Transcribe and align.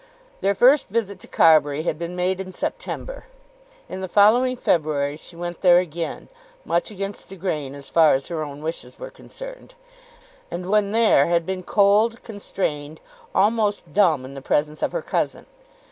Their 0.39 0.55
first 0.55 0.89
visit 0.89 1.19
to 1.19 1.27
Carbury 1.27 1.83
had 1.83 1.99
been 1.99 2.15
made 2.15 2.41
in 2.41 2.51
September. 2.53 3.25
In 3.87 4.01
the 4.01 4.07
following 4.07 4.55
February 4.57 5.15
she 5.15 5.35
went 5.35 5.61
there 5.61 5.77
again, 5.77 6.27
much 6.65 6.89
against 6.89 7.29
the 7.29 7.35
grain 7.35 7.75
as 7.75 7.87
far 7.91 8.15
as 8.15 8.25
her 8.25 8.43
own 8.43 8.63
wishes 8.63 8.97
were 8.97 9.11
concerned; 9.11 9.75
and 10.49 10.71
when 10.71 10.91
there 10.91 11.27
had 11.27 11.45
been 11.45 11.61
cold, 11.61 12.23
constrained, 12.23 12.99
almost 13.35 13.93
dumb 13.93 14.25
in 14.25 14.33
the 14.33 14.41
presence 14.41 14.81
of 14.81 14.91
her 14.91 15.03
cousin. 15.03 15.45